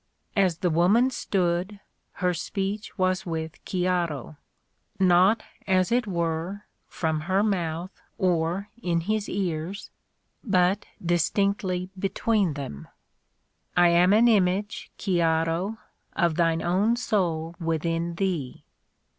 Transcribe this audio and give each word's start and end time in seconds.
As 0.35 0.57
the 0.57 0.71
woman 0.71 1.11
stood, 1.11 1.79
her 2.13 2.33
speech 2.33 2.97
was 2.97 3.23
with 3.23 3.63
Ghiaro: 3.65 4.37
not, 4.99 5.43
as 5.67 5.91
it 5.91 6.07
were, 6.07 6.65
from 6.87 7.19
her 7.29 7.43
mouth 7.43 7.91
or 8.17 8.69
in 8.81 9.01
his 9.01 9.29
ears; 9.29 9.91
but 10.43 10.87
distinctly 11.05 11.91
between 11.99 12.53
them. 12.55 12.87
"I 13.77 13.89
am 13.89 14.11
an 14.11 14.27
image, 14.27 14.89
Ghiaro, 14.97 15.77
of 16.13 16.33
thine 16.33 16.63
own 16.63 16.95
soul 16.95 17.53
within 17.59 18.15
thee. 18.15 18.63